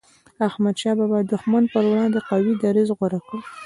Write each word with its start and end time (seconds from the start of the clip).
احمد 0.47 0.75
شاه 0.81 0.95
بابا 0.99 1.19
د 1.21 1.25
دښمن 1.33 1.63
پر 1.73 1.83
وړاندي 1.89 2.19
قوي 2.29 2.53
دریځ 2.63 2.89
غوره 2.97 3.19
کړ. 3.27 3.37